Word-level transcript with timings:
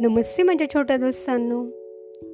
नमस्ते 0.00 0.42
माझ्या 0.42 0.70
छोट्या 0.74 0.96
दोस्तांनो. 0.96 1.64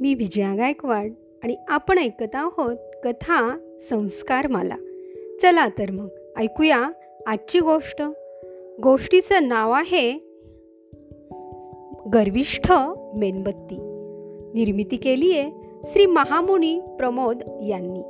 मी 0.00 0.14
विजया 0.14 0.54
गायकवाड 0.54 1.12
आणि 1.42 1.56
आपण 1.68 1.98
ऐकत 1.98 2.34
आहोत 2.34 2.76
कथा 3.04 3.58
संस्कार 3.90 4.46
माला. 4.46 4.76
चला 5.42 5.68
तर 5.68 5.90
मग 5.90 6.08
ऐकूया 6.36 6.90
आजची 7.26 7.60
गोष्ट. 7.60 8.02
गोष्टीचं 8.82 9.48
नाव 9.48 9.70
आहे 9.70 10.12
गर्विष्ठ 12.14 12.72
मेणबत्ती. 13.14 13.76
निर्मिती 14.54 14.96
केली 14.96 15.38
आहे 15.38 15.50
श्री 15.84 16.06
महामुनी 16.06 16.80
प्रमोद 16.98 17.42
यांनी. 17.66 18.00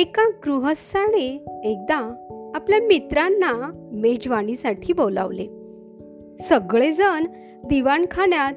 एका 0.00 0.28
गृहस्थाने 0.46 1.26
एकदा 1.64 2.14
आपल्या 2.54 2.80
मित्रांना 2.80 3.70
मेजवानीसाठी 3.92 4.92
बोलावले. 4.92 5.65
सगळेजण 6.38 7.24
दिवाणखान्यात 7.66 8.52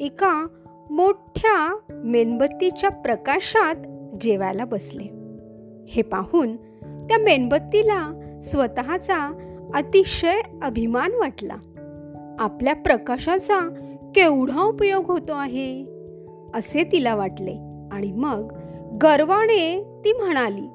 एका 0.00 0.46
मोठ्या 0.90 1.76
मेणबत्तीच्या 1.90 2.90
प्रकाशात 2.90 3.74
जेवायला 4.20 4.64
बसले. 4.64 5.04
हे 5.88 6.02
पाहून 6.02 6.56
त्या 7.08 7.18
मेणबत्तीला 7.18 8.30
स्वतःचा 8.42 9.38
अतिशय 9.74 10.40
अभिमान 10.62 11.10
वाटला. 11.14 11.56
आपल्या 12.38 12.74
प्रकाशाचा 12.74 13.60
केवढा 14.14 14.62
उपयोग 14.62 15.04
होतो 15.04 15.32
आहे? 15.32 15.84
असे 16.54 16.88
तिला 16.92 17.14
वाटले 17.14 17.86
आणि 17.92 18.12
मग 18.12 18.52
गर्वाने 19.02 20.00
ती 20.04 20.12
म्हणाली 20.12 20.66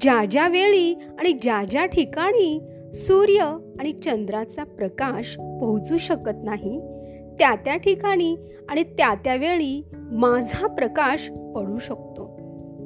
ज्या 0.00 0.24
ज्या 0.24 0.48
वेळी 0.48 0.94
आणि 1.18 1.32
ज्या 1.32 1.64
ज्या 1.70 1.86
ठिकाणी 1.86 2.60
सूर्य 2.94 3.58
आणि 3.80 3.92
चंद्राचा 3.92 4.64
प्रकाश 4.64 5.36
पोहोचू 5.36 5.98
शकत 5.98 6.44
नाही. 6.44 6.80
त्या 7.38 7.54
त्या 7.54 7.76
ठिकाणी 7.76 8.36
आणि 8.68 8.82
त्या 8.82 9.14
त्या 9.14 9.34
वेळी 9.36 9.84
माझा 9.92 10.66
प्रकाश 10.66 11.30
पडू 11.56 11.78
शकतो. 11.78 12.36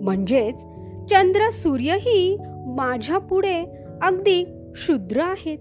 म्हणजेच 0.01 0.63
चंद्र 1.11 1.51
सूर्यही 1.51 2.37
माझ्या 2.67 3.19
पुढे 3.19 3.65
अगदी 4.03 4.47
शुद्र 4.75 5.21
आहेत. 5.21 5.59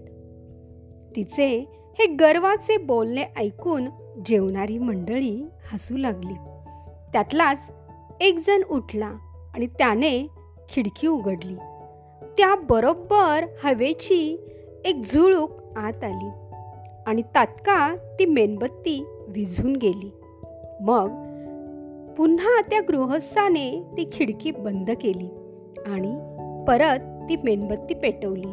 तिचे 1.16 1.64
हे 1.70 2.06
गर्वाचे 2.06 2.76
बोलणे 2.76 3.22
ऐकून 3.36 3.86
जेवणारी 4.26 4.78
मंडळी 4.78 5.46
हसू 5.72 5.96
लागली. 5.96 6.34
त्यातलाच 7.12 7.70
एक 8.20 8.38
जण 8.38 8.62
उठला 8.70 9.12
आणि 9.54 9.66
त्याने 9.66 10.26
खिडकी 10.70 11.06
उघडली. 11.06 11.56
त्या 12.22 12.54
बरोबर 12.54 13.44
हवेची 13.64 14.48
एक 14.84 15.02
झुळूक 15.04 15.50
आत 15.76 16.04
आली 16.04 16.30
आणि 17.06 17.22
तात्काळ 17.22 17.96
ती 17.96 18.24
मेणबत्ती 18.24 19.06
विझून 19.28 19.76
गेली. 19.76 20.10
मग 20.80 21.08
पुन्हा 22.14 22.60
त्या 22.60 22.80
गृहस्थाने 22.88 23.82
ती 23.96 24.08
खिडकी 24.12 24.50
बंद 24.50 24.90
केली 24.90 25.28
आणि 25.86 26.18
परत 26.68 27.28
ती 27.28 27.36
मेणबत्ती 27.36 27.94
पेटवली 27.94 28.52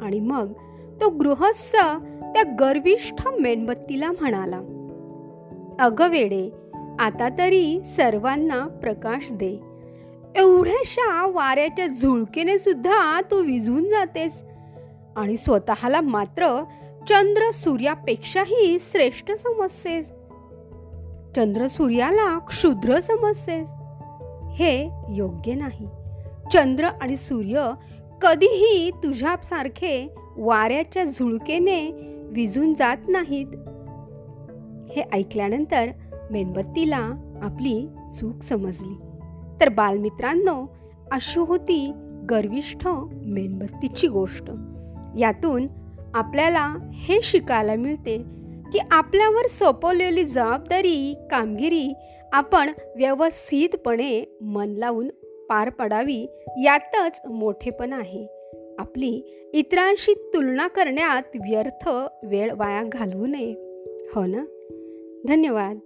आणि 0.00 0.20
मग 0.20 0.52
तो 1.00 1.10
गृहस्थ 1.10 1.76
त्या 2.22 2.42
गर्विष्ठ 2.60 3.28
मेणबत्तीला 3.40 4.10
म्हणाला 4.10 4.60
अगं 5.80 6.08
वेडे 6.08 6.50
आता 6.98 7.28
तरी 7.38 7.80
सर्वांना 7.96 8.66
प्रकाश 8.66 9.32
दे. 9.32 9.69
एवढ्याशा 10.36 11.26
वाऱ्याच्या 11.26 11.86
झुळकेने 11.86 12.58
सुद्धा 12.58 13.20
तू 13.20 13.42
विझून 13.42 13.84
जातेस. 13.84 14.42
आणि 15.16 15.36
स्वतःला 15.36 16.00
मात्र 16.00 16.64
चंद्र 17.08 17.50
सूर्यापेक्षाही 17.50 18.76
श्रेष्ठ 18.80 19.32
समजतेस. 19.32 20.08
चंद्र 21.36 21.66
सूर्याला 21.66 22.38
क्षुद्र 22.38 23.00
समजतेस. 23.00 23.70
हे 24.52 24.90
योग्य 25.08 25.54
नाही. 25.54 25.88
चंद्र 26.52 26.84
आणि 26.84 27.16
सूर्य 27.16 27.70
कधीही 28.22 28.90
तुझ्यासारखे 28.90 30.14
वाऱ्याच्या 30.36 31.04
झुळकेने 31.04 31.90
विझून 32.22 32.74
जात 32.74 32.96
नाहीत. 33.08 33.46
हे 34.92 35.02
ऐकल्यानंतर 35.12 35.86
मेणबत्तीला 36.30 37.38
आपली 37.42 37.88
चूक 38.12 38.42
समजली. 38.42 39.09
तर 39.60 39.68
बालमित्रांनो 39.68 40.76
अशी 41.12 41.40
होती 41.40 41.92
गर्विष्ठ 42.30 42.88
मेणबत्तीची 43.12 44.06
गोष्ट. 44.08 44.50
यातून 45.18 45.66
आपल्याला 46.14 46.74
हे 46.92 47.18
शिकायला 47.22 47.74
मिळते 47.74 48.18
की 48.72 48.78
आपल्यावर 48.90 49.46
सोपवलेली 49.46 50.24
जबाबदारी 50.24 51.14
कामगिरी 51.30 51.94
आपण 52.32 52.70
व्यवस्थितपणे 52.96 54.38
मन 54.40 54.68
लावून 54.70 55.08
पार 55.48 55.70
पडावी 55.70 56.26
यातच 56.62 57.20
मोठेपण 57.30 57.92
आहे. 57.92 58.26
आपली 58.78 59.40
इतरांशी 59.54 60.14
तुलना 60.34 60.66
करण्यात 60.66 61.22
व्यर्थ 61.34 61.88
वेळ 62.22 62.52
वाया 62.54 62.82
घालवू 62.84 63.26
नये. 63.26 63.52
हो 64.14 64.26
ना? 64.26 64.44
धन्यवाद. 65.28 65.78